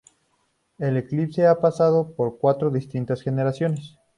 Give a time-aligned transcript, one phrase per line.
[0.79, 3.99] El Eclipse ha pasado por cuatro distintas generaciones.